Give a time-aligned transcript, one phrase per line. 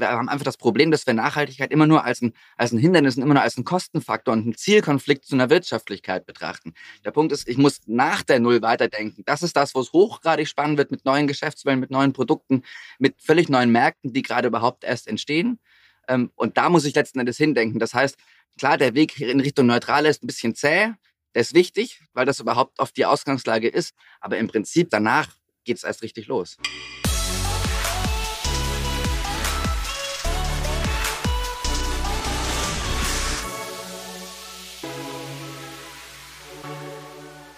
[0.00, 3.16] wir haben einfach das Problem, dass wir Nachhaltigkeit immer nur als ein, als ein Hindernis
[3.16, 6.74] und immer nur als einen Kostenfaktor und einen Zielkonflikt zu einer Wirtschaftlichkeit betrachten.
[7.04, 9.22] Der Punkt ist, ich muss nach der Null weiterdenken.
[9.26, 12.62] Das ist das, wo es hochgradig spannend wird mit neuen Geschäftsmodellen, mit neuen Produkten,
[12.98, 15.58] mit völlig neuen Märkten, die gerade überhaupt erst entstehen.
[16.08, 17.78] Ähm, und da muss ich letzten Endes hindenken.
[17.78, 18.16] Das heißt,
[18.58, 20.92] klar, der Weg in Richtung Neutrale ist ein bisschen zäh.
[21.34, 23.94] Der ist wichtig, weil das überhaupt oft die Ausgangslage ist.
[24.20, 25.28] Aber im Prinzip danach
[25.64, 26.56] geht es erst richtig los.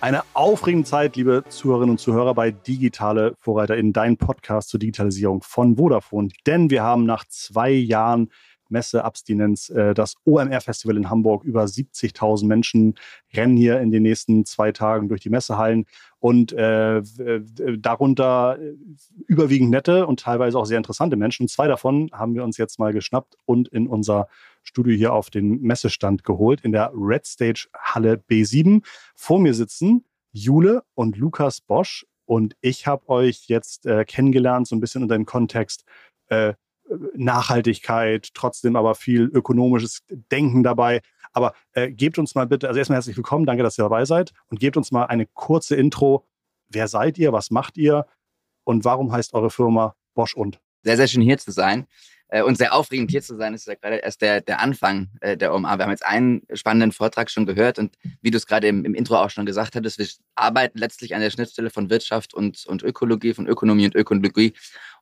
[0.01, 5.43] Eine aufregende Zeit, liebe Zuhörerinnen und Zuhörer, bei Digitale Vorreiter in dein Podcast zur Digitalisierung
[5.43, 6.29] von Vodafone.
[6.47, 8.31] Denn wir haben nach zwei Jahren
[8.69, 11.43] Messeabstinenz äh, das OMR-Festival in Hamburg.
[11.43, 12.95] Über 70.000 Menschen
[13.35, 15.87] rennen hier in den nächsten zwei Tagen durch die Messehallen
[16.21, 17.03] und äh,
[17.79, 18.75] darunter äh,
[19.27, 21.49] überwiegend nette und teilweise auch sehr interessante Menschen.
[21.49, 24.29] Zwei davon haben wir uns jetzt mal geschnappt und in unser
[24.69, 28.85] Studio hier auf den Messestand geholt, in der Red Stage Halle B7.
[29.17, 34.77] Vor mir sitzen Jule und Lukas Bosch und ich habe euch jetzt äh, kennengelernt, so
[34.77, 35.85] ein bisschen unter dem Kontext
[36.29, 36.53] äh,
[37.15, 41.01] Nachhaltigkeit, trotzdem aber viel ökonomisches Denken dabei.
[41.33, 44.33] Aber äh, gebt uns mal bitte, also erstmal herzlich willkommen, danke, dass ihr dabei seid
[44.49, 46.27] und gebt uns mal eine kurze Intro.
[46.69, 48.07] Wer seid ihr, was macht ihr
[48.65, 50.61] und warum heißt eure Firma Bosch und?
[50.83, 51.87] Sehr, sehr schön hier zu sein.
[52.31, 55.37] Äh, und sehr aufregend hier zu sein, ist ja gerade erst der, der Anfang äh,
[55.37, 55.79] der OMA.
[55.79, 58.95] Wir haben jetzt einen spannenden Vortrag schon gehört und wie du es gerade im, im
[58.95, 62.83] Intro auch schon gesagt hattest, wir arbeiten letztlich an der Schnittstelle von Wirtschaft und, und
[62.83, 64.53] Ökologie, von Ökonomie und Ökologie.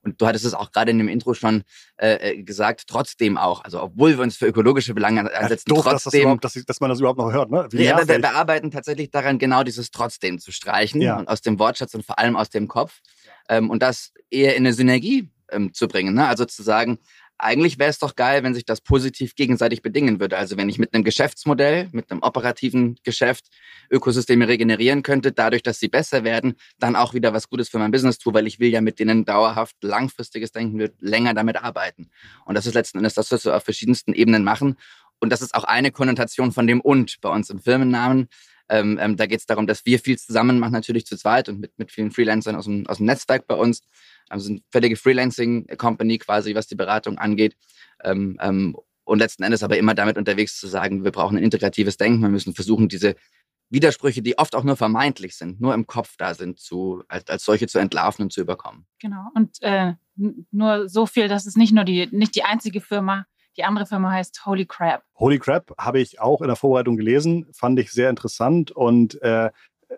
[0.03, 1.65] Und du hattest es auch gerade in dem Intro schon
[1.97, 5.85] äh, äh gesagt, trotzdem auch, also obwohl wir uns für ökologische Belange einsetzen, ja, doof,
[5.85, 7.51] trotzdem, dass, das dass, dass, man das überhaupt noch hört.
[7.51, 7.67] Ne?
[7.73, 11.19] Wie ja, wir, wir arbeiten tatsächlich daran, genau dieses trotzdem zu streichen ja.
[11.19, 13.01] und aus dem Wortschatz und vor allem aus dem Kopf
[13.49, 16.15] ähm, und das eher in eine Synergie ähm, zu bringen.
[16.15, 16.27] Ne?
[16.27, 16.99] Also zu sagen,
[17.39, 20.39] eigentlich wäre es doch geil, wenn sich das positiv gegenseitig bedingen würde.
[20.39, 23.49] Also wenn ich mit einem Geschäftsmodell, mit einem operativen Geschäft
[23.91, 27.91] Ökosysteme regenerieren könnte, dadurch, dass sie besser werden, dann auch wieder was Gutes für mein
[27.91, 32.09] Business tue, weil ich will ja mit denen dauerhaft langfristiges Denken, wird länger damit arbeiten.
[32.47, 34.77] Und das ist letzten Endes das, was wir auf verschiedensten Ebenen machen.
[35.19, 38.29] Und das ist auch eine Konnotation von dem Und bei uns im Firmennamen.
[38.69, 41.61] Ähm, ähm, da geht es darum, dass wir viel zusammen machen, natürlich zu zweit und
[41.61, 43.83] mit, mit vielen Freelancern aus dem, aus dem Netzwerk bei uns.
[44.29, 47.57] Also eine völlige Freelancing-Company quasi, was die Beratung angeht.
[48.03, 51.97] Ähm, ähm, und letzten Endes aber immer damit unterwegs zu sagen, wir brauchen ein integratives
[51.97, 52.23] Denken.
[52.23, 53.15] Wir müssen versuchen, diese
[53.71, 57.45] Widersprüche, die oft auch nur vermeintlich sind, nur im Kopf da sind, zu, als, als
[57.45, 58.87] solche zu entlarven und zu überkommen.
[59.01, 59.29] Genau.
[59.35, 59.95] Und äh,
[60.51, 63.27] nur so viel, dass es nicht nur die, nicht die einzige Firma,
[63.57, 65.03] die andere Firma heißt Holy Crab.
[65.15, 69.51] Holy Crab habe ich auch in der Vorbereitung gelesen, fand ich sehr interessant und äh,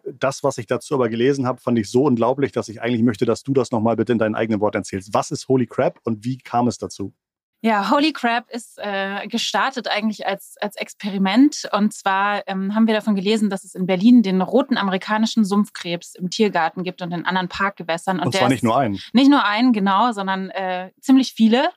[0.04, 3.24] das, was ich dazu aber gelesen habe, fand ich so unglaublich, dass ich eigentlich möchte,
[3.24, 5.14] dass du das nochmal bitte in deinen eigenen Worten erzählst.
[5.14, 7.14] Was ist Holy Crap und wie kam es dazu?
[7.60, 11.68] Ja, Holy Crap ist äh, gestartet eigentlich als, als Experiment.
[11.72, 16.14] Und zwar ähm, haben wir davon gelesen, dass es in Berlin den roten amerikanischen Sumpfkrebs
[16.14, 18.20] im Tiergarten gibt und in anderen Parkgewässern.
[18.20, 19.00] Und, und zwar nicht nur einen.
[19.12, 21.70] Nicht nur einen, genau, sondern äh, ziemlich viele.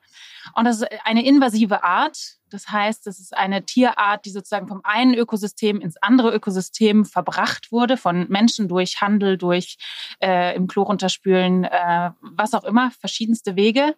[0.56, 2.18] Und das ist eine invasive Art.
[2.50, 7.72] Das heißt, es ist eine Tierart, die sozusagen vom einen Ökosystem ins andere Ökosystem verbracht
[7.72, 9.78] wurde, von Menschen durch Handel, durch
[10.22, 13.96] äh, im Klo runterspülen, äh, was auch immer, verschiedenste Wege.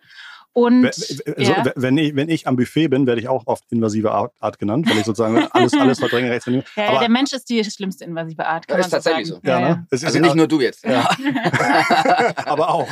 [0.53, 1.65] Und also, ja.
[1.75, 4.87] wenn, ich, wenn ich am Buffet bin, werde ich auch oft invasive Art, Art genannt,
[4.87, 6.63] weil ich sozusagen alles, alles verdränge rechts von mir.
[6.75, 8.67] Ja, Aber der Mensch ist die schlimmste invasive Art.
[8.67, 9.41] Kann ist so tatsächlich sagen.
[9.43, 9.49] so.
[9.49, 9.87] Ja, ne?
[9.89, 10.85] also nicht nur du jetzt.
[12.45, 12.87] aber auch.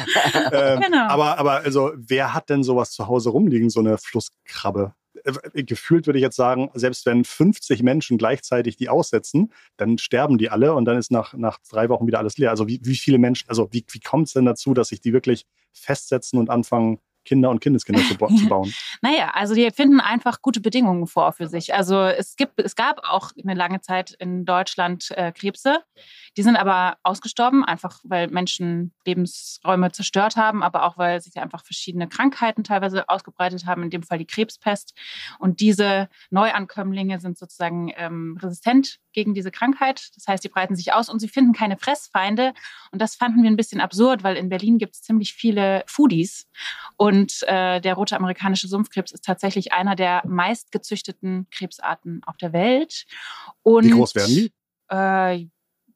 [0.51, 1.07] Ähm, genau.
[1.07, 4.93] Aber, aber also, wer hat denn sowas zu Hause rumliegen, so eine Flusskrabbe?
[5.23, 10.37] Äh, gefühlt würde ich jetzt sagen, selbst wenn 50 Menschen gleichzeitig die aussetzen, dann sterben
[10.37, 12.49] die alle und dann ist nach, nach drei Wochen wieder alles leer.
[12.49, 15.13] Also wie, wie viele Menschen, also wie, wie kommt es denn dazu, dass sich die
[15.13, 18.17] wirklich festsetzen und anfangen, Kinder und Kindeskinder zu, zu
[18.49, 18.73] bauen?
[19.01, 21.73] naja, also die finden einfach gute Bedingungen vor für sich.
[21.73, 25.79] Also es gibt, es gab auch eine lange Zeit in Deutschland äh, Krebse.
[26.37, 31.65] Die sind aber ausgestorben, einfach weil Menschen Lebensräume zerstört haben, aber auch weil sich einfach
[31.65, 34.93] verschiedene Krankheiten teilweise ausgebreitet haben, in dem Fall die Krebspest.
[35.39, 40.09] Und diese Neuankömmlinge sind sozusagen ähm, resistent gegen diese Krankheit.
[40.15, 42.53] Das heißt, die breiten sich aus und sie finden keine Fressfeinde.
[42.91, 46.47] Und das fanden wir ein bisschen absurd, weil in Berlin gibt es ziemlich viele Foodies.
[46.95, 47.10] Und
[47.43, 53.05] äh, der rote amerikanische Sumpfkrebs ist tatsächlich einer der meistgezüchteten Krebsarten auf der Welt.
[53.63, 54.53] Und, Wie groß werden die?
[54.89, 55.47] Äh,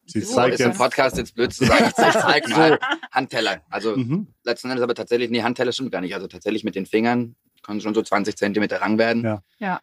[0.08, 1.86] Sie so, zeigt ist im Podcast jetzt blöd zu sagen.
[1.98, 2.80] Ich zeige mal
[3.12, 3.62] Handteller.
[3.70, 4.28] Also mhm.
[4.44, 6.14] letzten Endes aber tatsächlich, nee, Handteller stimmt gar nicht.
[6.14, 9.24] Also tatsächlich mit den Fingern können schon so 20 Zentimeter lang werden.
[9.24, 9.42] Ja.
[9.58, 9.80] ja.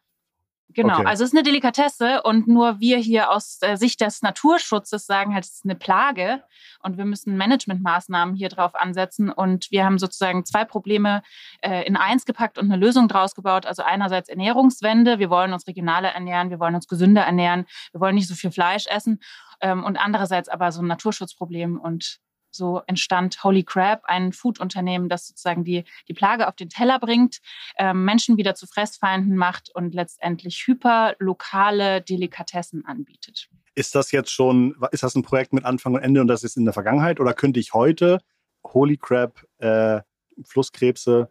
[0.75, 1.07] Genau, Okay.
[1.07, 5.35] also es ist eine Delikatesse und nur wir hier aus der Sicht des Naturschutzes sagen
[5.35, 6.43] halt, es ist eine Plage
[6.83, 11.23] und wir müssen Managementmaßnahmen hier drauf ansetzen und wir haben sozusagen zwei Probleme
[11.61, 13.67] äh, in eins gepackt und eine Lösung draus gebaut.
[13.67, 18.15] Also einerseits Ernährungswende, wir wollen uns regionaler ernähren, wir wollen uns gesünder ernähren, wir wollen
[18.15, 19.21] nicht so viel Fleisch essen
[19.61, 22.19] ähm, und andererseits aber so ein Naturschutzproblem und
[22.55, 27.41] so entstand Holy Crab, ein Food-Unternehmen, das sozusagen die, die Plage auf den Teller bringt,
[27.79, 33.49] ähm, Menschen wieder zu Fressfeinden macht und letztendlich hyperlokale Delikatessen anbietet.
[33.75, 36.57] Ist das jetzt schon, ist das ein Projekt mit Anfang und Ende und das ist
[36.57, 37.21] in der Vergangenheit?
[37.21, 38.21] Oder könnte ich heute
[38.65, 40.03] Holy Crab, äh,
[40.45, 41.31] Flusskrebse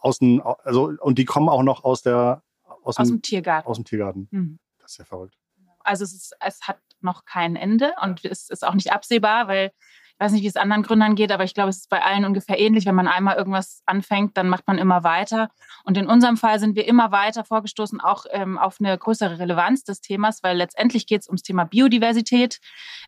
[0.00, 2.42] aus dem, also, und die kommen auch noch aus der,
[2.82, 3.68] aus, Aus dem, dem Tiergarten.
[3.68, 4.28] aus dem Tiergarten.
[4.30, 4.58] Mhm.
[4.78, 5.36] Das ist ja verrückt.
[5.84, 9.72] Also es, ist, es hat noch kein Ende und es ist auch nicht absehbar, weil
[10.14, 12.24] ich weiß nicht, wie es anderen Gründern geht, aber ich glaube, es ist bei allen
[12.24, 12.86] ungefähr ähnlich.
[12.86, 15.50] Wenn man einmal irgendwas anfängt, dann macht man immer weiter.
[15.84, 19.84] Und in unserem Fall sind wir immer weiter vorgestoßen, auch ähm, auf eine größere Relevanz
[19.84, 22.60] des Themas, weil letztendlich geht es ums Thema Biodiversität.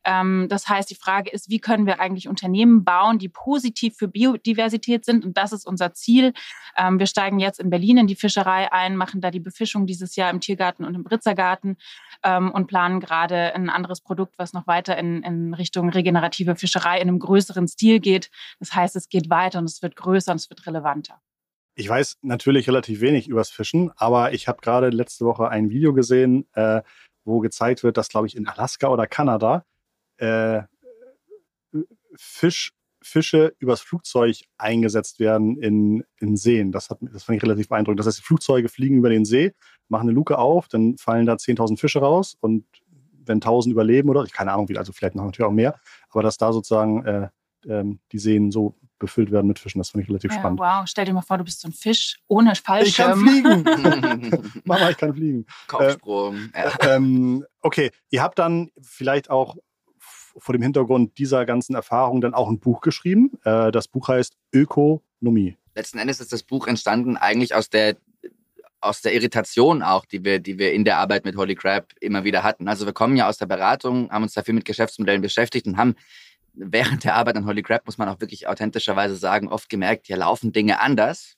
[0.05, 4.09] Ähm, das heißt, die Frage ist, wie können wir eigentlich Unternehmen bauen, die positiv für
[4.09, 5.25] Biodiversität sind?
[5.25, 6.33] Und das ist unser Ziel.
[6.77, 10.17] Ähm, wir steigen jetzt in Berlin in die Fischerei ein, machen da die Befischung dieses
[10.17, 11.77] Jahr im Tiergarten und im Britzergarten
[12.23, 16.94] ähm, und planen gerade ein anderes Produkt, was noch weiter in, in Richtung regenerative Fischerei
[16.97, 18.31] in einem größeren Stil geht.
[18.59, 21.21] Das heißt, es geht weiter und es wird größer und es wird relevanter.
[21.77, 25.93] Ich weiß natürlich relativ wenig übers Fischen, aber ich habe gerade letzte Woche ein Video
[25.93, 26.83] gesehen, äh,
[27.25, 29.65] wo gezeigt wird, dass, glaube ich, in Alaska oder Kanada
[30.19, 30.63] äh,
[32.17, 36.73] Fisch, Fische übers Flugzeug eingesetzt werden in, in Seen.
[36.73, 38.01] Das, hat, das fand ich relativ beeindruckend.
[38.01, 39.53] Das heißt, die Flugzeuge fliegen über den See,
[39.89, 42.65] machen eine Luke auf, dann fallen da 10.000 Fische raus und
[43.27, 45.79] wenn 1.000 überleben oder, ich keine Ahnung, wie, also vielleicht noch natürlich auch mehr,
[46.11, 47.29] aber dass da sozusagen äh,
[47.67, 50.61] ähm, die Seen so befüllt werden mit Fischen, das fand ich relativ Ja, spannend.
[50.61, 53.21] wow, stell dir mal vor, du bist so ein Fisch ohne Ich kann Fallschirm.
[53.21, 54.53] fliegen!
[54.65, 55.47] Mama, ich kann fliegen.
[55.67, 56.51] Kopfsprung.
[56.55, 56.95] ja.
[56.95, 59.57] ähm, okay, ihr habt dann vielleicht auch
[59.99, 63.33] vor dem Hintergrund dieser ganzen Erfahrung dann auch ein Buch geschrieben.
[63.45, 65.57] Äh, das Buch heißt Ökonomie.
[65.75, 67.97] Letzten Endes ist das Buch entstanden eigentlich aus der
[68.85, 72.25] aus der Irritation auch, die wir, die wir in der Arbeit mit Holy Crab immer
[72.25, 72.69] wieder hatten.
[72.69, 75.95] Also wir kommen ja aus der Beratung, haben uns dafür mit Geschäftsmodellen beschäftigt und haben
[76.55, 80.17] während der Arbeit an Holy Crab, muss man auch wirklich authentischerweise sagen, oft gemerkt, hier
[80.17, 81.37] laufen Dinge anders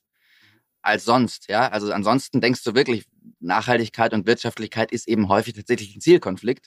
[0.82, 1.48] als sonst.
[1.48, 3.06] Ja, also ansonsten denkst du wirklich,
[3.40, 6.66] Nachhaltigkeit und Wirtschaftlichkeit ist eben häufig tatsächlich ein Zielkonflikt.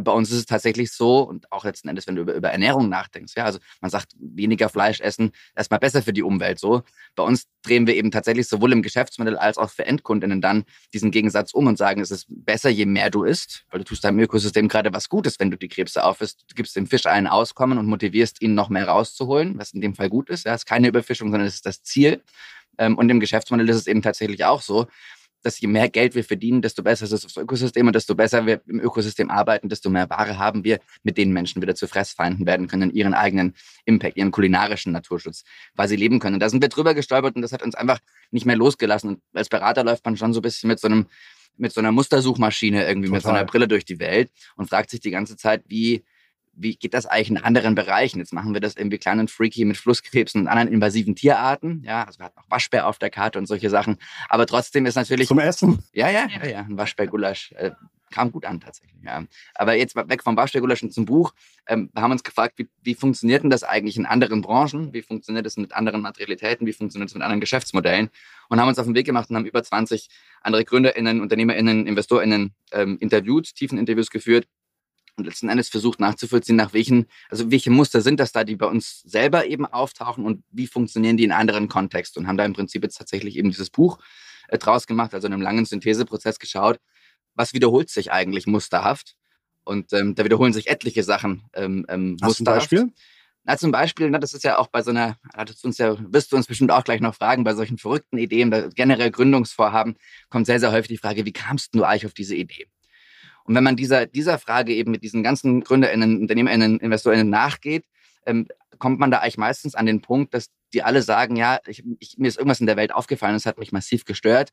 [0.00, 2.88] Bei uns ist es tatsächlich so, und auch letzten Endes, wenn du über, über Ernährung
[2.88, 6.82] nachdenkst, ja, also man sagt, weniger Fleisch essen, erstmal besser für die Umwelt so.
[7.14, 11.10] Bei uns drehen wir eben tatsächlich sowohl im Geschäftsmodell als auch für EndkundInnen dann diesen
[11.10, 14.18] Gegensatz um und sagen, es ist besser, je mehr du isst, weil du tust deinem
[14.20, 16.44] Ökosystem gerade was Gutes, wenn du die Krebse aufisst.
[16.48, 19.94] Du gibst dem Fisch ein Auskommen und motivierst ihn noch mehr rauszuholen, was in dem
[19.94, 20.44] Fall gut ist.
[20.44, 22.22] Ja, es ist keine Überfischung, sondern es ist das Ziel.
[22.78, 24.86] Ähm, Und im Geschäftsmodell ist es eben tatsächlich auch so,
[25.42, 28.60] dass je mehr Geld wir verdienen, desto besser ist das Ökosystem und desto besser wir
[28.66, 32.66] im Ökosystem arbeiten, desto mehr Ware haben wir, mit denen Menschen wieder zu Fressfeinden werden
[32.68, 33.54] können, ihren eigenen
[33.84, 35.44] Impact, ihren kulinarischen Naturschutz
[35.74, 36.34] quasi leben können.
[36.34, 38.00] Und da sind wir drüber gestolpert und das hat uns einfach
[38.30, 39.08] nicht mehr losgelassen.
[39.08, 41.06] Und als Berater läuft man schon so ein bisschen mit so einem
[41.56, 43.40] mit so einer Mustersuchmaschine irgendwie, mit so Total.
[43.40, 46.04] einer Brille durch die Welt und fragt sich die ganze Zeit, wie,
[46.52, 48.18] wie geht das eigentlich in anderen Bereichen?
[48.18, 51.82] Jetzt machen wir das irgendwie klein und freaky mit Flusskrebsen und anderen invasiven Tierarten.
[51.84, 53.96] Ja, also wir hatten auch Waschbär auf der Karte und solche Sachen.
[54.28, 55.82] Aber trotzdem ist natürlich, Zum Essen.
[55.92, 57.52] ja, ja, ja, ja, ein Waschbärgulasch.
[57.52, 57.72] Äh,
[58.10, 59.00] kam gut an tatsächlich.
[59.04, 59.24] Ja.
[59.54, 61.32] Aber jetzt weg vom Waschbärgulasch und zum Buch.
[61.66, 64.92] Ähm, wir haben uns gefragt, wie, wie funktioniert denn das eigentlich in anderen Branchen?
[64.92, 66.66] Wie funktioniert das mit anderen Materialitäten?
[66.66, 68.10] Wie funktioniert das mit anderen Geschäftsmodellen?
[68.48, 70.08] Und haben uns auf den Weg gemacht und haben über 20
[70.42, 74.48] andere GründerInnen, UnternehmerInnen, InvestorInnen ähm, interviewt, tiefen Interviews geführt
[75.24, 79.02] letzten Endes versucht nachzuvollziehen, nach welchen, also welche Muster sind das da, die bei uns
[79.02, 82.82] selber eben auftauchen und wie funktionieren die in anderen Kontexten und haben da im Prinzip
[82.82, 83.98] jetzt tatsächlich eben dieses Buch
[84.48, 86.78] äh, draus gemacht, also in einem langen Syntheseprozess geschaut,
[87.34, 89.16] was wiederholt sich eigentlich musterhaft
[89.64, 92.70] und ähm, da wiederholen sich etliche Sachen ähm, ähm, Hast du ein musterhaft.
[92.70, 92.92] Beispiel?
[93.44, 95.96] Na, zum Beispiel, na, das ist ja auch bei so einer, hattest du uns ja,
[96.12, 99.96] wirst du uns bestimmt auch gleich noch fragen, bei solchen verrückten Ideen, bei generell Gründungsvorhaben,
[100.28, 102.66] kommt sehr, sehr häufig die Frage, wie kamst du eigentlich auf diese Idee?
[103.44, 107.84] Und wenn man dieser, dieser Frage eben mit diesen ganzen GründerInnen, UnternehmerInnen, InvestorInnen nachgeht,
[108.26, 108.46] ähm,
[108.78, 112.18] kommt man da eigentlich meistens an den Punkt, dass die alle sagen, ja, ich, ich,
[112.18, 114.50] mir ist irgendwas in der Welt aufgefallen, das hat mich massiv gestört.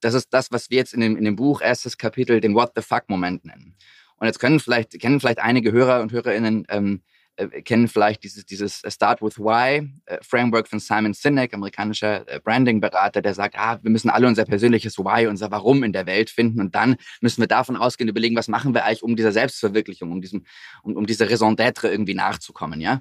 [0.00, 2.72] Das ist das, was wir jetzt in dem, in dem Buch, erstes Kapitel, den What
[2.74, 3.76] the fuck-Moment nennen.
[4.16, 7.02] Und jetzt können vielleicht, kennen vielleicht einige Hörer und HörerInnen ähm,
[7.36, 12.40] äh, kennen vielleicht dieses, dieses Start with Why äh, Framework von Simon Sinek, amerikanischer äh,
[12.40, 16.30] Branding-Berater, der sagt, ah, wir müssen alle unser persönliches Why, unser Warum in der Welt
[16.30, 20.12] finden und dann müssen wir davon ausgehen, überlegen, was machen wir eigentlich, um dieser Selbstverwirklichung,
[20.12, 20.44] um diesem,
[20.82, 23.00] um, um dieser Raison d'être irgendwie nachzukommen, ja.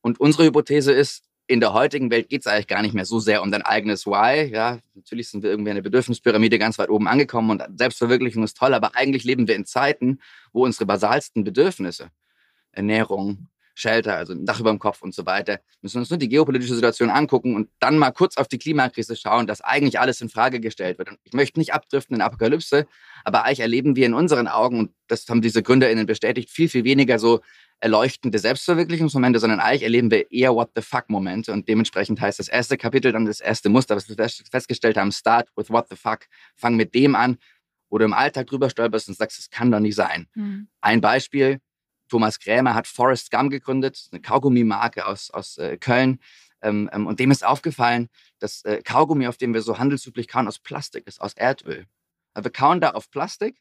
[0.00, 3.18] Und unsere Hypothese ist, in der heutigen Welt geht es eigentlich gar nicht mehr so
[3.18, 4.50] sehr um dein eigenes Why.
[4.50, 8.56] Ja, natürlich sind wir irgendwie in der Bedürfnispyramide ganz weit oben angekommen und Selbstverwirklichung ist
[8.56, 10.20] toll, aber eigentlich leben wir in Zeiten,
[10.52, 12.10] wo unsere basalsten Bedürfnisse,
[12.72, 16.28] Ernährung, Shelter, also ein Dach über dem Kopf und so weiter, müssen uns nur die
[16.28, 20.28] geopolitische Situation angucken und dann mal kurz auf die Klimakrise schauen, dass eigentlich alles in
[20.28, 21.10] Frage gestellt wird.
[21.10, 22.86] Und ich möchte nicht abdriften in Apokalypse,
[23.24, 26.84] aber eigentlich erleben wir in unseren Augen, und das haben diese GründerInnen bestätigt, viel, viel
[26.84, 27.40] weniger so
[27.80, 31.52] erleuchtende Selbstverwirklichungsmomente, sondern eigentlich erleben wir eher What the fuck-Momente.
[31.52, 34.16] Und dementsprechend heißt das erste Kapitel dann das erste Muster, was wir
[34.50, 36.20] festgestellt haben, Start with What the fuck.
[36.56, 37.36] Fang mit dem an,
[37.90, 40.26] wo du im Alltag drüber stolperst und sagst, das kann doch nicht sein.
[40.34, 40.68] Mhm.
[40.80, 41.60] Ein Beispiel,
[42.08, 46.20] Thomas Krämer hat Forest Gum gegründet, eine Kaugummi-Marke aus, aus äh, Köln.
[46.62, 48.08] Ähm, ähm, und dem ist aufgefallen,
[48.38, 51.86] dass äh, Kaugummi, auf dem wir so handelsüblich kauen, aus Plastik ist, aus Erdöl.
[52.32, 53.60] Also wir kauen da auf Plastik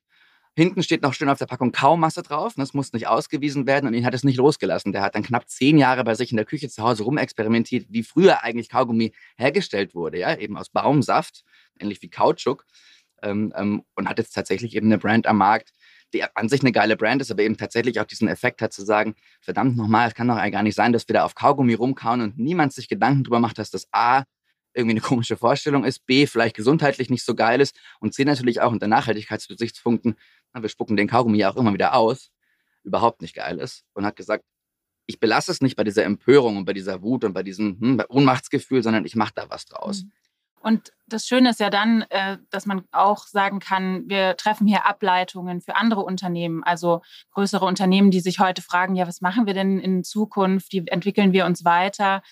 [0.55, 2.53] Hinten steht noch schön auf der Packung Kaumasse drauf.
[2.55, 4.91] Das muss nicht ausgewiesen werden und ihn hat es nicht losgelassen.
[4.91, 8.03] Der hat dann knapp zehn Jahre bei sich in der Küche zu Hause rumexperimentiert, wie
[8.03, 11.43] früher eigentlich Kaugummi hergestellt wurde, ja, eben aus Baumsaft,
[11.79, 12.65] ähnlich wie Kautschuk.
[13.23, 15.71] Ähm, ähm, und hat jetzt tatsächlich eben eine Brand am Markt,
[16.13, 18.85] die an sich eine geile Brand ist, aber eben tatsächlich auch diesen Effekt hat zu
[18.85, 22.21] sagen, verdammt nochmal, es kann doch gar nicht sein, dass wir da auf Kaugummi rumkauen
[22.21, 24.23] und niemand sich Gedanken darüber macht, dass das A
[24.73, 28.61] irgendwie eine komische Vorstellung ist, B vielleicht gesundheitlich nicht so geil ist und C natürlich
[28.61, 30.15] auch unter Nachhaltigkeitsgesichtspunkten
[30.61, 32.31] wir spucken den Kaugummi ja auch immer wieder aus,
[32.83, 34.43] überhaupt nicht geil ist und hat gesagt,
[35.05, 38.03] ich belasse es nicht bei dieser Empörung und bei dieser Wut und bei diesem hm,
[38.07, 40.03] Ohnmachtsgefühl, sondern ich mache da was draus.
[40.03, 40.11] Mhm.
[40.63, 44.85] Und das Schöne ist ja dann, äh, dass man auch sagen kann, wir treffen hier
[44.85, 47.01] Ableitungen für andere Unternehmen, also
[47.33, 50.71] größere Unternehmen, die sich heute fragen, ja, was machen wir denn in Zukunft?
[50.71, 52.23] Wie entwickeln wir uns weiter?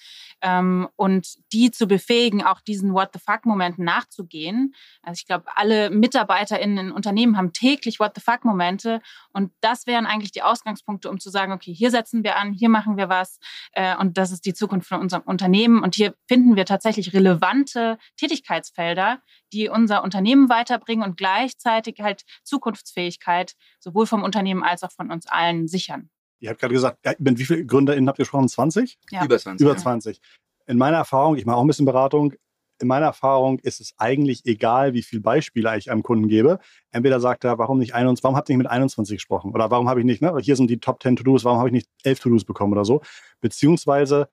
[0.41, 4.73] Ähm, und die zu befähigen, auch diesen What the fuck-Momenten nachzugehen.
[5.01, 9.01] Also ich glaube, alle MitarbeiterInnen in Unternehmen haben täglich What the fuck-Momente
[9.33, 12.69] und das wären eigentlich die Ausgangspunkte, um zu sagen, okay, hier setzen wir an, hier
[12.69, 13.39] machen wir was
[13.73, 17.97] äh, und das ist die Zukunft von unserem Unternehmen und hier finden wir tatsächlich relevante
[18.17, 19.19] Tätigkeitsfelder,
[19.53, 25.27] die unser Unternehmen weiterbringen und gleichzeitig halt Zukunftsfähigkeit sowohl vom Unternehmen als auch von uns
[25.27, 26.09] allen sichern.
[26.41, 28.49] Ihr habt gerade gesagt, mit wie vielen GründerInnen habt ihr gesprochen?
[28.49, 28.97] 20?
[29.11, 29.23] Ja.
[29.23, 29.65] Über 20.
[29.65, 30.19] Über 20.
[30.67, 32.33] In meiner Erfahrung, ich mache auch ein bisschen Beratung,
[32.81, 36.59] in meiner Erfahrung ist es eigentlich egal, wie viele Beispiele ich einem Kunden gebe.
[36.89, 39.51] Entweder sagt er, warum nicht 21, warum habt ihr nicht mit 21 gesprochen?
[39.51, 40.35] Oder warum habe ich nicht, ne?
[40.41, 43.01] hier sind die Top 10 To-Dos, warum habe ich nicht 11 To-Dos bekommen oder so?
[43.39, 44.29] Beziehungsweise,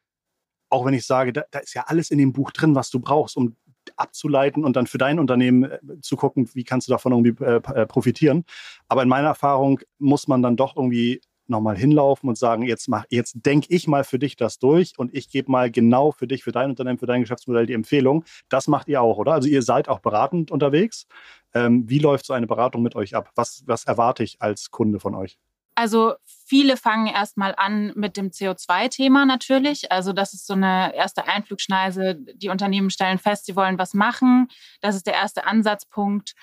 [0.71, 3.01] auch wenn ich sage, da, da, ist ja alles in dem Buch drin, was du
[3.01, 3.57] brauchst, um
[3.97, 7.61] abzuleiten und dann für dein Unternehmen äh, zu gucken, wie kannst du davon irgendwie äh,
[7.75, 8.45] äh profitieren.
[8.89, 13.35] Aber in meiner Erfahrung muss man dann doch irgendwie nochmal hinlaufen und sagen, jetzt jetzt
[13.45, 16.53] denke ich mal für dich das durch und ich gebe mal genau für dich, für
[16.53, 18.25] dein Unternehmen, für dein Geschäftsmodell die Empfehlung.
[18.49, 19.33] Das macht ihr auch, oder?
[19.33, 21.07] Also ihr seid auch beratend unterwegs.
[21.55, 23.31] Ähm, wie läuft so eine Beratung mit euch ab?
[23.35, 25.39] Was, was erwarte ich als Kunde von euch?
[25.79, 29.93] Also viele fangen erstmal an mit dem CO2-Thema natürlich.
[29.93, 32.17] Also das ist so eine erste Einflugschneise.
[32.35, 34.49] Die Unternehmen stellen fest, sie wollen was machen.
[34.81, 36.35] Das ist der erste Ansatzpunkt.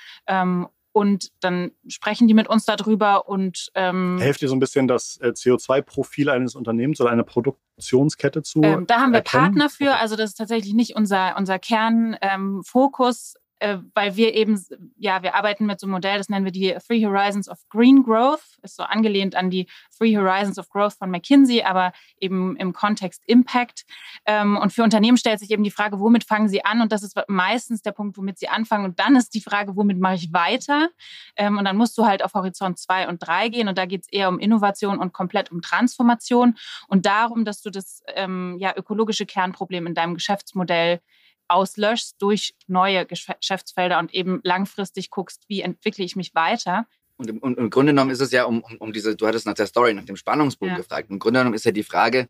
[0.96, 5.18] Und dann sprechen die mit uns darüber und ähm, helft ihr so ein bisschen das
[5.18, 8.62] äh, CO2-Profil eines Unternehmens oder einer Produktionskette zu.
[8.64, 9.44] Ähm, da haben wir erkennen?
[9.44, 13.34] Partner für, also das ist tatsächlich nicht unser, unser Kernfokus.
[13.36, 14.64] Ähm, äh, weil wir eben,
[14.96, 18.04] ja, wir arbeiten mit so einem Modell, das nennen wir die Three Horizons of Green
[18.04, 19.68] Growth, ist so angelehnt an die
[19.98, 23.86] Three Horizons of Growth von McKinsey, aber eben im Kontext Impact.
[24.28, 26.80] Ähm, und für Unternehmen stellt sich eben die Frage, womit fangen sie an?
[26.80, 28.86] Und das ist meistens der Punkt, womit sie anfangen.
[28.86, 30.90] Und dann ist die Frage, womit mache ich weiter?
[31.36, 33.68] Ähm, und dann musst du halt auf Horizont 2 und 3 gehen.
[33.68, 36.56] Und da geht es eher um Innovation und komplett um Transformation
[36.88, 41.02] und darum, dass du das ähm, ja, ökologische Kernproblem in deinem Geschäftsmodell
[41.48, 46.88] auslöschst durch neue Geschäftsfelder und eben langfristig guckst, wie entwickle ich mich weiter.
[47.18, 49.46] Und im, und im Grunde genommen ist es ja um, um, um, diese, du hattest
[49.46, 50.78] nach der Story, nach dem Spannungsbogen ja.
[50.78, 51.10] gefragt.
[51.10, 52.28] Im Grunde genommen ist ja die Frage,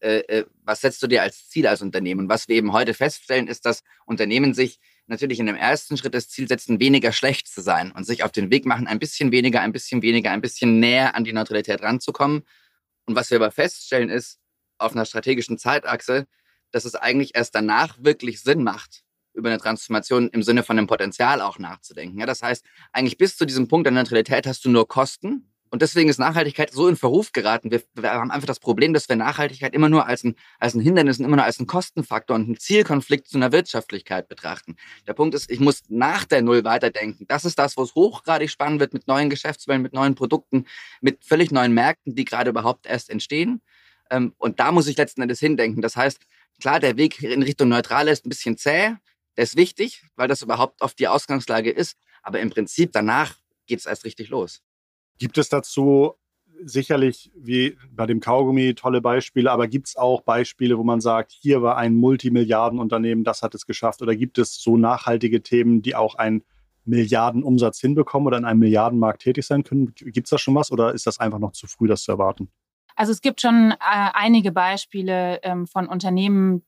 [0.00, 2.22] äh, äh, was setzt du dir als Ziel als Unternehmen?
[2.22, 6.14] Und was wir eben heute feststellen, ist, dass Unternehmen sich natürlich in dem ersten Schritt
[6.14, 9.32] das Ziel setzen, weniger schlecht zu sein und sich auf den Weg machen, ein bisschen
[9.32, 12.42] weniger, ein bisschen weniger, ein bisschen näher an die Neutralität ranzukommen.
[13.04, 14.38] Und was wir aber feststellen ist,
[14.78, 16.26] auf einer strategischen Zeitachse,
[16.72, 20.86] dass es eigentlich erst danach wirklich Sinn macht, über eine Transformation im Sinne von dem
[20.86, 22.18] Potenzial auch nachzudenken.
[22.18, 25.48] Ja, das heißt, eigentlich bis zu diesem Punkt der Neutralität hast du nur Kosten.
[25.70, 27.70] Und deswegen ist Nachhaltigkeit so in Verruf geraten.
[27.70, 30.82] Wir, wir haben einfach das Problem, dass wir Nachhaltigkeit immer nur als ein, als ein
[30.82, 34.76] Hindernis und immer nur als einen Kostenfaktor und einen Zielkonflikt zu einer Wirtschaftlichkeit betrachten.
[35.06, 37.24] Der Punkt ist, ich muss nach der Null weiterdenken.
[37.26, 40.66] Das ist das, wo es hochgradig spannend wird mit neuen Geschäftswellen, mit neuen Produkten,
[41.00, 43.62] mit völlig neuen Märkten, die gerade überhaupt erst entstehen.
[44.10, 45.80] Ähm, und da muss ich letzten Endes hindenken.
[45.80, 46.18] Das heißt,
[46.60, 48.94] Klar, der Weg in Richtung Neutrale ist ein bisschen zäh.
[49.36, 51.96] Der ist wichtig, weil das überhaupt oft die Ausgangslage ist.
[52.22, 54.62] Aber im Prinzip danach geht es erst richtig los.
[55.18, 56.14] Gibt es dazu
[56.64, 61.32] sicherlich wie bei dem Kaugummi tolle Beispiele, aber gibt es auch Beispiele, wo man sagt,
[61.32, 64.02] hier war ein Multimilliardenunternehmen, das hat es geschafft?
[64.02, 66.44] Oder gibt es so nachhaltige Themen, die auch einen
[66.84, 69.94] Milliardenumsatz hinbekommen oder in einem Milliardenmarkt tätig sein können?
[69.94, 72.50] Gibt es da schon was oder ist das einfach noch zu früh, das zu erwarten?
[72.96, 76.62] Also es gibt schon äh, einige Beispiele ähm, von Unternehmen,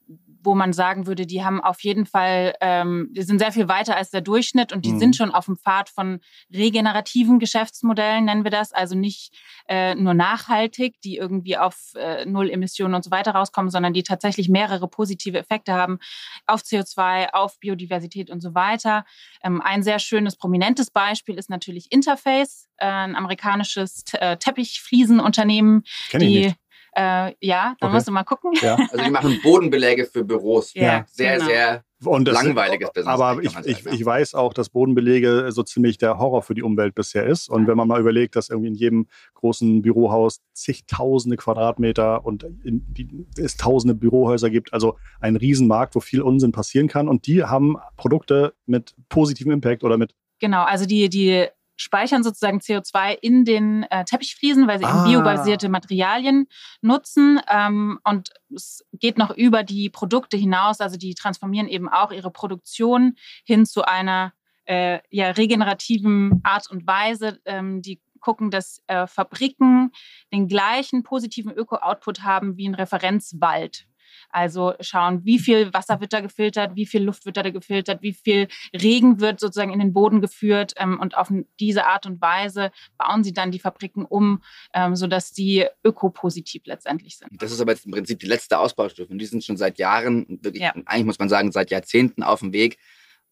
[0.45, 3.97] wo man sagen würde, die haben auf jeden Fall, ähm, die sind sehr viel weiter
[3.97, 4.99] als der Durchschnitt und die mhm.
[4.99, 6.21] sind schon auf dem Pfad von
[6.53, 8.73] regenerativen Geschäftsmodellen, nennen wir das.
[8.73, 9.35] Also nicht
[9.69, 14.03] äh, nur nachhaltig, die irgendwie auf äh, Null Emissionen und so weiter rauskommen, sondern die
[14.03, 15.99] tatsächlich mehrere positive Effekte haben
[16.47, 19.05] auf CO2, auf Biodiversität und so weiter.
[19.43, 26.55] Ähm, ein sehr schönes, prominentes Beispiel ist natürlich Interface, äh, ein amerikanisches äh, Teppichfliesenunternehmen, die
[26.97, 27.93] äh, ja, dann okay.
[27.93, 28.53] musst du mal gucken.
[28.61, 28.77] Ja.
[28.91, 30.73] Also die machen Bodenbeläge für Büros.
[30.75, 31.47] Ja, sehr, genau.
[31.47, 33.13] sehr und das, langweiliges Business.
[33.13, 36.95] Aber ich, ich, ich, weiß auch, dass Bodenbelege so ziemlich der Horror für die Umwelt
[36.95, 37.49] bisher ist.
[37.49, 42.85] Und wenn man mal überlegt, dass irgendwie in jedem großen Bürohaus zigtausende Quadratmeter und in,
[42.93, 47.09] die, es tausende Bürohäuser gibt, also ein Riesenmarkt, wo viel Unsinn passieren kann.
[47.09, 52.59] Und die haben Produkte mit positivem Impact oder mit Genau, also die, die speichern sozusagen
[52.59, 55.05] CO2 in den äh, Teppichfliesen, weil sie ah.
[55.05, 56.47] eben biobasierte Materialien
[56.81, 57.41] nutzen.
[57.49, 60.81] Ähm, und es geht noch über die Produkte hinaus.
[60.81, 63.15] Also die transformieren eben auch ihre Produktion
[63.45, 64.33] hin zu einer
[64.67, 67.41] äh, ja, regenerativen Art und Weise.
[67.45, 69.91] Ähm, die gucken, dass äh, Fabriken
[70.33, 73.87] den gleichen positiven Öko-Output haben wie ein Referenzwald.
[74.31, 78.13] Also schauen, wie viel Wasser wird da gefiltert, wie viel Luft wird da gefiltert, wie
[78.13, 80.75] viel Regen wird sozusagen in den Boden geführt.
[80.77, 84.43] Ähm, und auf diese Art und Weise bauen sie dann die Fabriken um,
[84.73, 87.31] ähm, sodass die ökopositiv letztendlich sind.
[87.41, 89.11] Das ist aber jetzt im Prinzip die letzte Ausbaustufe.
[89.11, 90.73] Und die sind schon seit Jahren, wirklich, ja.
[90.87, 92.79] eigentlich muss man sagen, seit Jahrzehnten auf dem Weg,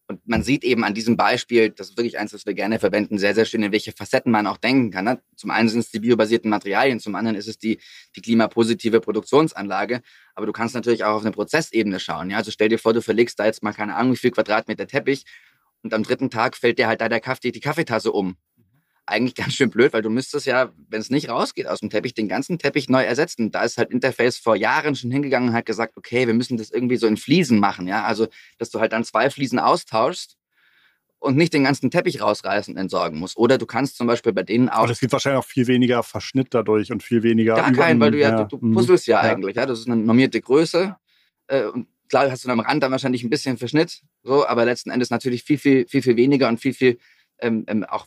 [0.07, 3.17] und man sieht eben an diesem Beispiel, das ist wirklich eins, das wir gerne verwenden,
[3.17, 5.05] sehr, sehr schön, in welche Facetten man auch denken kann.
[5.05, 5.21] Ne?
[5.35, 7.79] Zum einen sind es die biobasierten Materialien, zum anderen ist es die,
[8.15, 10.01] die klimapositive Produktionsanlage.
[10.35, 12.29] Aber du kannst natürlich auch auf eine Prozessebene schauen.
[12.29, 12.37] Ja?
[12.37, 15.23] Also stell dir vor, du verlegst da jetzt mal keine Ahnung, wie viel Quadratmeter Teppich
[15.83, 18.35] und am dritten Tag fällt dir halt da der Kaffee, die Kaffeetasse um
[19.05, 22.13] eigentlich ganz schön blöd, weil du müsstest ja, wenn es nicht rausgeht aus dem Teppich,
[22.13, 23.51] den ganzen Teppich neu ersetzen.
[23.51, 26.71] Da ist halt Interface vor Jahren schon hingegangen und hat gesagt, okay, wir müssen das
[26.71, 28.03] irgendwie so in Fliesen machen, ja.
[28.03, 30.37] Also, dass du halt dann zwei Fliesen austauschst
[31.19, 33.37] und nicht den ganzen Teppich rausreißen und entsorgen musst.
[33.37, 34.83] Oder du kannst zum Beispiel bei denen auch.
[34.83, 37.55] Aber es gibt wahrscheinlich auch viel weniger Verschnitt dadurch und viel weniger.
[37.55, 38.73] Gar keinen, weil du ja, ja du, du mhm.
[38.73, 39.65] puzzelst ja, ja, eigentlich, ja.
[39.65, 40.97] Das ist eine normierte Größe.
[41.47, 44.91] Äh, und klar hast du am Rand dann wahrscheinlich ein bisschen Verschnitt, so, aber letzten
[44.91, 46.97] Endes natürlich viel, viel, viel, viel weniger und viel, viel
[47.39, 48.05] ähm, ähm, auch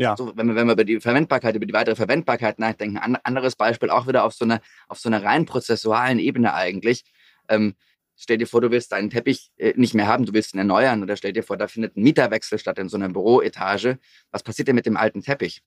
[0.00, 0.16] ja.
[0.16, 3.54] So, wenn, wir, wenn wir über die Verwendbarkeit, über die weitere Verwendbarkeit nachdenken, ein anderes
[3.54, 4.62] Beispiel auch wieder auf so einer,
[4.94, 7.04] so einer rein prozessualen Ebene eigentlich.
[7.50, 7.74] Ähm,
[8.16, 11.02] stell dir vor, du willst deinen Teppich äh, nicht mehr haben, du willst ihn erneuern
[11.02, 13.98] oder stell dir vor, da findet ein Mieterwechsel statt in so einer Büroetage.
[14.30, 15.60] Was passiert denn mit dem alten Teppich?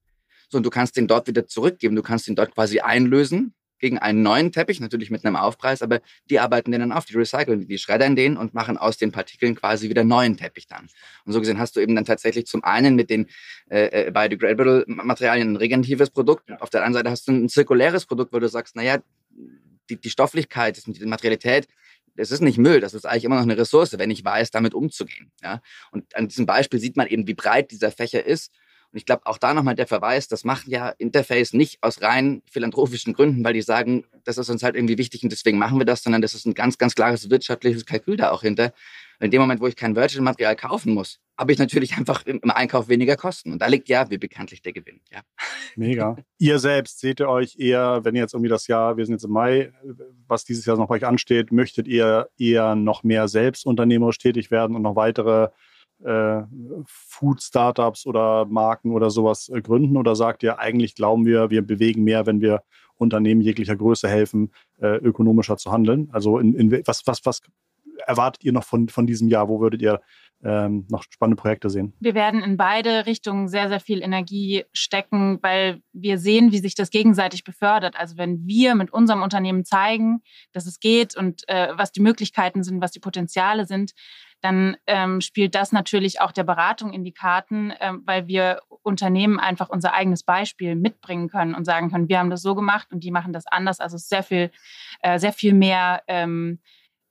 [0.50, 3.98] So, und du kannst den dort wieder zurückgeben, du kannst ihn dort quasi einlösen gegen
[3.98, 7.67] einen neuen Teppich, natürlich mit einem Aufpreis, aber die arbeiten den dann auf, die recyceln,
[7.67, 10.88] die schreddern den und machen aus den Partikeln quasi wieder neuen Teppich dann.
[11.26, 13.28] Und so gesehen hast du eben dann tatsächlich zum einen mit den
[13.69, 18.06] äh, äh biodegradable Materialien ein regeneratives Produkt, auf der anderen Seite hast du ein zirkuläres
[18.06, 19.00] Produkt, wo du sagst, naja,
[19.89, 21.67] die, die Stofflichkeit, die Materialität,
[22.15, 24.74] das ist nicht Müll, das ist eigentlich immer noch eine Ressource, wenn ich weiß, damit
[24.74, 25.34] umzugehen.
[25.43, 25.62] Ja?
[25.91, 28.54] Und an diesem Beispiel sieht man eben, wie breit dieser Fächer ist
[28.93, 32.43] und ich glaube, auch da nochmal der Verweis, das macht ja Interface nicht aus rein
[32.45, 35.86] philanthropischen Gründen, weil die sagen, das ist uns halt irgendwie wichtig und deswegen machen wir
[35.86, 38.71] das, sondern das ist ein ganz, ganz klares wirtschaftliches Kalkül da auch hinter.
[39.19, 42.88] in dem Moment, wo ich kein Virtual-Material kaufen muss, habe ich natürlich einfach im Einkauf
[42.88, 43.51] weniger Kosten.
[43.51, 45.01] Und da liegt ja, wie bekanntlich, der Gewinn.
[45.12, 45.21] Ja.
[45.75, 46.15] Mega.
[46.38, 49.25] ihr selbst seht ihr euch eher, wenn ihr jetzt irgendwie das Jahr, wir sind jetzt
[49.25, 49.73] im Mai,
[50.27, 54.51] was dieses Jahr noch bei euch ansteht, möchtet ihr eher noch mehr selbst unternehmerisch tätig
[54.51, 55.49] werden und noch weitere
[56.86, 59.98] Food-Startups oder Marken oder sowas äh, gründen?
[59.98, 62.63] Oder sagt ihr, eigentlich glauben wir, wir bewegen mehr, wenn wir
[62.96, 66.10] Unternehmen jeglicher Größe helfen, äh, ökonomischer zu handeln?
[66.12, 67.42] Also in, in, was, was, was
[68.06, 69.49] erwartet ihr noch von, von diesem Jahr?
[69.49, 70.01] Wo würdet ihr
[70.43, 71.93] ähm, noch spannende Projekte sehen?
[71.99, 76.75] Wir werden in beide Richtungen sehr, sehr viel Energie stecken, weil wir sehen, wie sich
[76.75, 77.95] das gegenseitig befördert.
[77.97, 82.63] Also wenn wir mit unserem Unternehmen zeigen, dass es geht und äh, was die Möglichkeiten
[82.63, 83.93] sind, was die Potenziale sind,
[84.41, 89.39] dann ähm, spielt das natürlich auch der Beratung in die Karten, ähm, weil wir Unternehmen
[89.39, 93.06] einfach unser eigenes Beispiel mitbringen können und sagen können, wir haben das so gemacht und
[93.06, 93.79] die machen das anders.
[93.79, 94.51] Also sehr viel,
[95.01, 96.60] äh, sehr viel mehr ähm,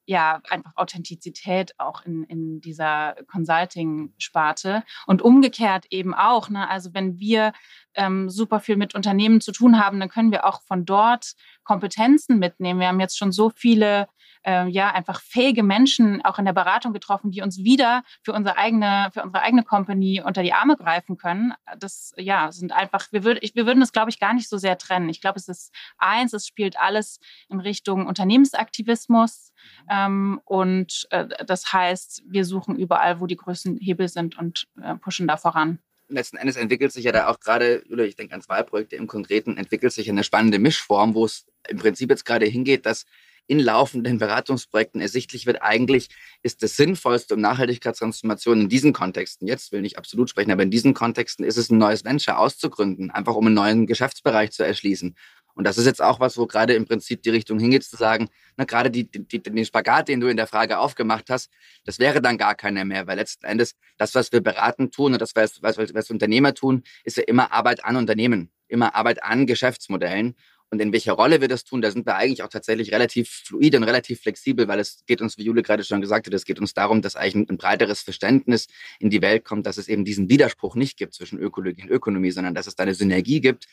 [0.04, 4.82] ja, einfach Authentizität auch in, in dieser Consulting-Sparte.
[5.06, 6.50] Und umgekehrt eben auch.
[6.50, 6.68] Ne?
[6.68, 7.52] Also wenn wir
[7.94, 11.34] ähm, super viel mit Unternehmen zu tun haben, dann können wir auch von dort
[11.64, 12.80] Kompetenzen mitnehmen.
[12.80, 14.08] Wir haben jetzt schon so viele
[14.44, 18.56] äh, ja einfach fähige Menschen auch in der Beratung getroffen, die uns wieder für unsere
[18.56, 21.54] eigene, für unsere eigene Company unter die Arme greifen können.
[21.78, 24.58] Das ja sind einfach, wir, würd, ich, wir würden das, glaube ich, gar nicht so
[24.58, 25.08] sehr trennen.
[25.08, 29.52] Ich glaube, es ist eins, es spielt alles in Richtung Unternehmensaktivismus.
[29.90, 34.96] Ähm, und äh, das heißt, wir suchen überall, wo die größten Hebel sind und äh,
[34.96, 35.78] pushen da voran
[36.12, 39.06] letzten Endes entwickelt sich ja da auch gerade, oder ich denke an zwei Projekte im
[39.06, 43.06] Konkreten, entwickelt sich eine spannende Mischform, wo es im Prinzip jetzt gerade hingeht, dass
[43.46, 46.08] in laufenden Beratungsprojekten ersichtlich wird, eigentlich
[46.42, 50.70] ist das Sinnvollste, um Nachhaltigkeitstransformation in diesen Kontexten, jetzt will ich absolut sprechen, aber in
[50.70, 55.14] diesen Kontexten ist es ein neues Venture auszugründen, einfach um einen neuen Geschäftsbereich zu erschließen.
[55.54, 58.28] Und das ist jetzt auch was, wo gerade im Prinzip die Richtung hingeht, zu sagen,
[58.56, 61.50] na, gerade die, die, den Spagat, den du in der Frage aufgemacht hast,
[61.84, 65.20] das wäre dann gar keiner mehr, weil letzten Endes das, was wir beraten tun und
[65.20, 69.46] das, was, was, was Unternehmer tun, ist ja immer Arbeit an Unternehmen, immer Arbeit an
[69.46, 70.36] Geschäftsmodellen.
[70.72, 73.76] Und in welcher Rolle wir das tun, da sind wir eigentlich auch tatsächlich relativ fluide
[73.76, 76.58] und relativ flexibel, weil es geht uns, wie Jule gerade schon gesagt hat, es geht
[76.58, 80.30] uns darum, dass eigentlich ein, breiteres Verständnis in die Welt kommt, dass es eben diesen
[80.30, 83.66] Widerspruch nicht gibt zwischen Ökologie und Ökonomie, sondern dass es da eine Synergie gibt,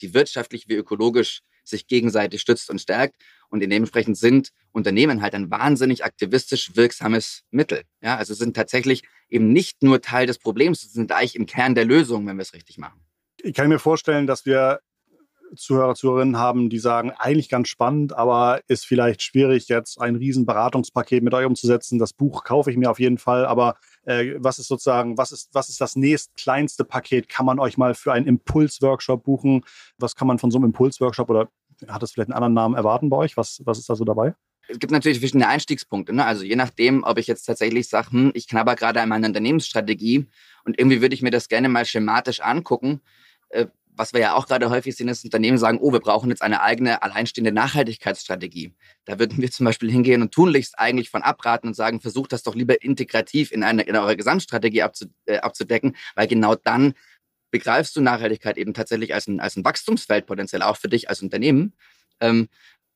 [0.00, 3.16] die wirtschaftlich wie ökologisch sich gegenseitig stützt und stärkt.
[3.48, 7.82] Und dementsprechend sind Unternehmen halt ein wahnsinnig aktivistisch wirksames Mittel.
[8.00, 11.84] Ja, also sind tatsächlich eben nicht nur Teil des Problems, sind eigentlich im Kern der
[11.84, 13.00] Lösung, wenn wir es richtig machen.
[13.42, 14.78] Ich kann mir vorstellen, dass wir
[15.56, 20.46] Zuhörer, Zuhörerinnen haben, die sagen, eigentlich ganz spannend, aber ist vielleicht schwierig, jetzt ein riesen
[20.46, 21.98] Beratungspaket mit euch umzusetzen.
[21.98, 25.50] Das Buch kaufe ich mir auf jeden Fall, aber äh, was ist sozusagen, was ist,
[25.52, 27.28] was ist das nächstkleinste Paket?
[27.28, 29.64] Kann man euch mal für einen Impulsworkshop buchen?
[29.98, 31.48] Was kann man von so einem Impulsworkshop oder
[31.88, 33.36] hat das vielleicht einen anderen Namen erwarten bei euch?
[33.36, 34.34] Was, was ist da so dabei?
[34.68, 36.14] Es gibt natürlich verschiedene Einstiegspunkte.
[36.14, 36.24] Ne?
[36.24, 40.26] Also je nachdem, ob ich jetzt tatsächlich sage, hm, ich knabber gerade an meiner Unternehmensstrategie
[40.64, 43.00] und irgendwie würde ich mir das gerne mal schematisch angucken,
[43.50, 46.42] äh, was wir ja auch gerade häufig sehen, ist Unternehmen sagen, oh, wir brauchen jetzt
[46.42, 48.74] eine eigene alleinstehende Nachhaltigkeitsstrategie.
[49.04, 52.42] Da würden wir zum Beispiel hingehen und tunlichst eigentlich von abraten und sagen, versucht das
[52.42, 54.82] doch lieber integrativ in, eine, in eure Gesamtstrategie
[55.26, 56.94] äh, abzudecken, weil genau dann
[57.50, 61.22] begreifst du Nachhaltigkeit eben tatsächlich als ein, als ein Wachstumsfeld potenziell auch für dich als
[61.22, 61.74] Unternehmen.
[62.20, 62.48] Ähm,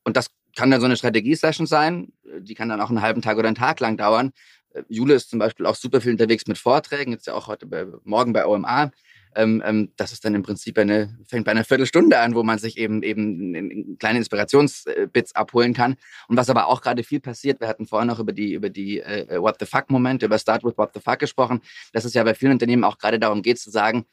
[0.03, 3.37] und das kann dann so eine Strategie-Session sein, die kann dann auch einen halben Tag
[3.37, 4.33] oder einen Tag lang dauern.
[4.73, 7.67] Äh, Jule ist zum Beispiel auch super viel unterwegs mit Vorträgen, jetzt ja auch heute
[7.67, 8.91] bei, morgen bei OMA
[9.35, 12.57] ähm, ähm, das ist dann im Prinzip eine, fängt bei einer Viertelstunde an, wo man
[12.57, 15.95] sich eben eben kleine Inspirationsbits abholen kann.
[16.27, 18.99] Und was aber auch gerade viel passiert, wir hatten vorhin noch über die, über die
[18.99, 21.61] äh, What the Fuck-Momente, über Start with What the Fuck gesprochen,
[21.93, 24.05] dass es ja bei vielen Unternehmen auch gerade darum geht zu sagen,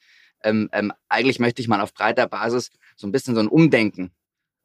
[0.45, 4.13] ähm, ähm, eigentlich möchte ich mal auf breiter Basis so ein bisschen so ein Umdenken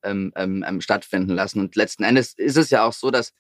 [0.04, 1.60] ähm, ähm, ähm stattfinden lassen.
[1.60, 3.34] Und letzten Endes ist es ja auch so, dass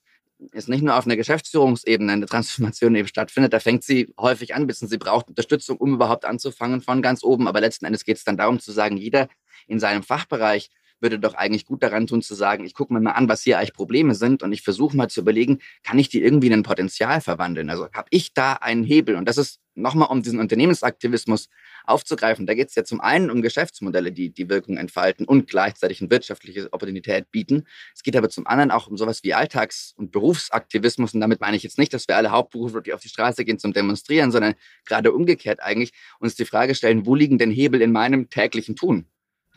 [0.51, 4.67] ist nicht nur auf einer Geschäftsführungsebene eine Transformation eben stattfindet, da fängt sie häufig an,
[4.67, 7.47] wissen sie braucht Unterstützung, um überhaupt anzufangen von ganz oben.
[7.47, 9.27] Aber letzten Endes geht es dann darum zu sagen, jeder
[9.67, 10.69] in seinem Fachbereich
[11.01, 13.57] würde doch eigentlich gut daran tun zu sagen, ich gucke mir mal an, was hier
[13.57, 16.63] eigentlich Probleme sind und ich versuche mal zu überlegen, kann ich die irgendwie in ein
[16.63, 17.69] Potenzial verwandeln?
[17.69, 19.15] Also habe ich da einen Hebel?
[19.15, 21.49] Und das ist nochmal, um diesen Unternehmensaktivismus
[21.85, 22.45] aufzugreifen.
[22.45, 26.09] Da geht es ja zum einen um Geschäftsmodelle, die die Wirkung entfalten und gleichzeitig eine
[26.09, 27.65] wirtschaftliche Opportunität bieten.
[27.95, 31.13] Es geht aber zum anderen auch um sowas wie Alltags- und Berufsaktivismus.
[31.13, 33.73] Und damit meine ich jetzt nicht, dass wir alle hauptberuflich auf die Straße gehen zum
[33.73, 34.55] Demonstrieren, sondern
[34.85, 39.05] gerade umgekehrt eigentlich uns die Frage stellen, wo liegen denn Hebel in meinem täglichen Tun?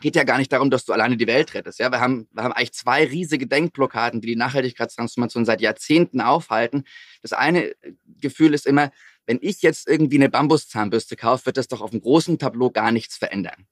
[0.01, 1.79] geht ja gar nicht darum, dass du alleine die Welt rettest.
[1.79, 6.83] Ja, wir haben, wir haben eigentlich zwei riesige Denkblockaden, die die Nachhaltigkeitstransformation seit Jahrzehnten aufhalten.
[7.21, 7.73] Das eine
[8.19, 8.91] Gefühl ist immer,
[9.25, 12.91] wenn ich jetzt irgendwie eine Bambuszahnbürste kaufe, wird das doch auf dem großen Tableau gar
[12.91, 13.67] nichts verändern.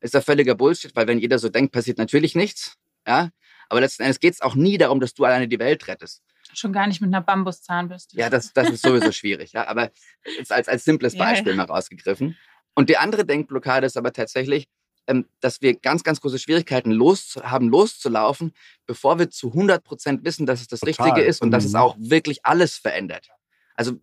[0.00, 2.76] ist ja völliger Bullshit, weil wenn jeder so denkt, passiert natürlich nichts.
[3.06, 3.30] Ja,
[3.68, 6.22] aber letzten Endes geht es auch nie darum, dass du alleine die Welt rettest.
[6.52, 8.16] Schon gar nicht mit einer Bambuszahnbürste.
[8.16, 9.52] Ja, das, das ist sowieso schwierig.
[9.52, 9.90] Ja, aber
[10.36, 11.66] jetzt als, als simples Beispiel ja, ja.
[11.66, 12.36] mal rausgegriffen.
[12.74, 14.68] Und die andere Denkblockade ist aber tatsächlich,
[15.06, 18.52] ähm, dass wir ganz, ganz große Schwierigkeiten los, haben, loszulaufen,
[18.86, 21.08] bevor wir zu 100 Prozent wissen, dass es das Total.
[21.08, 21.52] Richtige ist und mhm.
[21.52, 21.78] dass es mhm.
[21.78, 23.28] auch wirklich alles verändert.
[23.74, 24.00] Also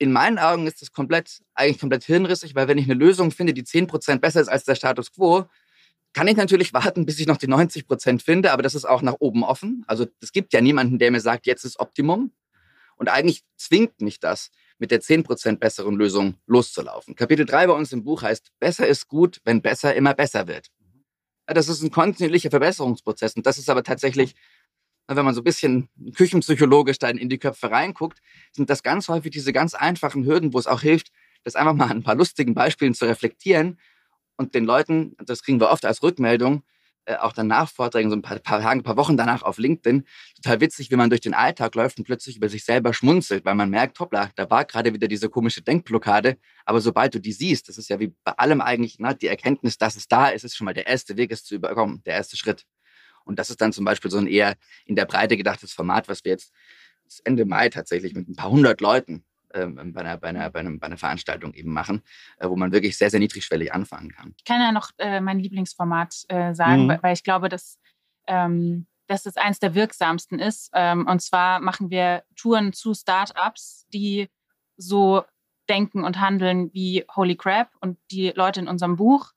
[0.00, 3.52] in meinen Augen ist das komplett, eigentlich komplett hirnrissig, weil wenn ich eine Lösung finde,
[3.52, 5.44] die 10 Prozent besser ist als der Status quo,
[6.14, 9.02] kann ich natürlich warten, bis ich noch die 90 Prozent finde, aber das ist auch
[9.02, 9.84] nach oben offen.
[9.86, 12.32] Also es gibt ja niemanden, der mir sagt, jetzt ist Optimum.
[12.96, 17.14] Und eigentlich zwingt mich das, mit der 10% besseren Lösung loszulaufen.
[17.14, 20.68] Kapitel 3 bei uns im Buch heißt, besser ist gut, wenn besser immer besser wird.
[21.46, 24.34] Das ist ein kontinuierlicher Verbesserungsprozess und das ist aber tatsächlich,
[25.16, 28.20] wenn man so ein bisschen küchenpsychologisch dann in die Köpfe reinguckt,
[28.52, 31.10] sind das ganz häufig diese ganz einfachen Hürden, wo es auch hilft,
[31.44, 33.78] das einfach mal an ein paar lustigen Beispielen zu reflektieren
[34.36, 36.62] und den Leuten, das kriegen wir oft als Rückmeldung,
[37.06, 39.58] äh, auch dann nach Vorträgen, so ein paar, paar Tage, ein paar Wochen danach auf
[39.58, 40.04] LinkedIn,
[40.36, 43.54] total witzig, wie man durch den Alltag läuft und plötzlich über sich selber schmunzelt, weil
[43.54, 46.36] man merkt, hoppla, da war gerade wieder diese komische Denkblockade.
[46.64, 49.78] Aber sobald du die siehst, das ist ja wie bei allem eigentlich, na, die Erkenntnis,
[49.78, 52.36] dass es da ist, ist schon mal der erste Weg, es zu überkommen, der erste
[52.36, 52.66] Schritt.
[53.30, 56.24] Und das ist dann zum Beispiel so ein eher in der Breite gedachtes Format, was
[56.24, 56.52] wir jetzt
[57.24, 60.80] Ende Mai tatsächlich mit ein paar hundert Leuten ähm, bei, einer, bei, einer, bei, einem,
[60.80, 62.02] bei einer Veranstaltung eben machen,
[62.38, 64.34] äh, wo man wirklich sehr, sehr niedrigschwellig anfangen kann.
[64.36, 66.88] Ich kann ja noch äh, mein Lieblingsformat äh, sagen, mhm.
[66.88, 67.78] weil, weil, ich glaube, dass,
[68.26, 70.70] ähm, dass es eins der wirksamsten ist.
[70.74, 74.28] Ähm, und zwar machen wir Touren zu Startups, die
[74.76, 75.22] so
[75.70, 79.32] denken und handeln wie Holy Crap und die Leute in unserem Buch.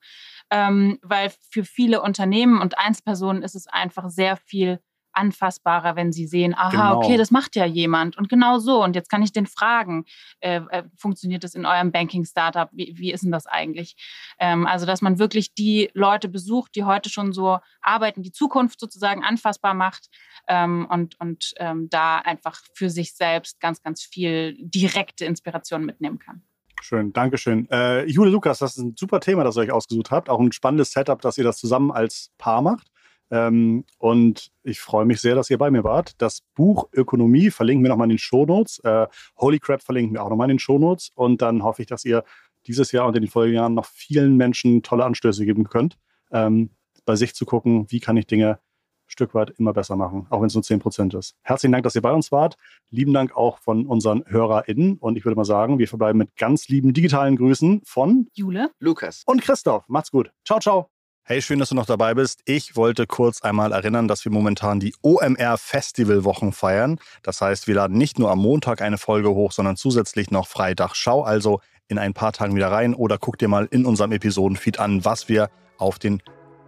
[0.50, 4.80] Ähm, weil für viele Unternehmen und Einzelpersonen ist es einfach sehr viel
[5.14, 6.96] anfassbarer, wenn sie sehen, aha, genau.
[6.98, 8.82] okay, das macht ja jemand und genau so.
[8.82, 10.04] Und jetzt kann ich den fragen,
[10.40, 12.68] äh, äh, funktioniert das in eurem Banking-Startup?
[12.72, 13.96] Wie, wie ist denn das eigentlich?
[14.38, 18.80] Ähm, also, dass man wirklich die Leute besucht, die heute schon so arbeiten, die Zukunft
[18.80, 20.08] sozusagen anfassbar macht
[20.48, 26.18] ähm, und, und ähm, da einfach für sich selbst ganz, ganz viel direkte Inspiration mitnehmen
[26.18, 26.42] kann.
[26.84, 27.66] Schön, Dankeschön.
[27.70, 30.28] Äh, Jule Lukas, das ist ein super Thema, das ihr euch ausgesucht habt.
[30.28, 32.90] Auch ein spannendes Setup, dass ihr das zusammen als Paar macht.
[33.30, 36.20] Ähm, und ich freue mich sehr, dass ihr bei mir wart.
[36.20, 38.80] Das Buch Ökonomie verlinken wir nochmal in den Shownotes.
[38.80, 39.06] Äh,
[39.38, 41.10] Holy Crap verlinken wir auch nochmal in den Shownotes.
[41.14, 42.24] Und dann hoffe ich, dass ihr
[42.66, 45.98] dieses Jahr und in den Folgejahren noch vielen Menschen tolle Anstöße geben könnt,
[46.32, 46.70] ähm,
[47.04, 50.40] bei sich zu gucken, wie kann ich Dinge ein Stück weit immer besser machen, auch
[50.40, 51.36] wenn es nur 10% ist.
[51.42, 52.56] Herzlichen Dank, dass ihr bei uns wart.
[52.90, 54.96] Lieben Dank auch von unseren HörerInnen.
[54.98, 59.22] Und ich würde mal sagen, wir verbleiben mit ganz lieben digitalen Grüßen von Jule, Lukas
[59.26, 59.84] und Christoph.
[59.88, 60.32] Macht's gut.
[60.44, 60.93] Ciao, ciao.
[61.26, 62.42] Hey, schön, dass du noch dabei bist.
[62.44, 66.98] Ich wollte kurz einmal erinnern, dass wir momentan die OMR Festivalwochen feiern.
[67.22, 70.94] Das heißt, wir laden nicht nur am Montag eine Folge hoch, sondern zusätzlich noch Freitag.
[70.94, 74.78] Schau also in ein paar Tagen wieder rein oder guck dir mal in unserem Episodenfeed
[74.78, 76.22] an, was wir auf den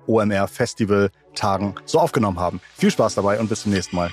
[0.06, 2.62] OMR Festival Tagen so aufgenommen haben.
[2.78, 4.10] Viel Spaß dabei und bis zum nächsten Mal.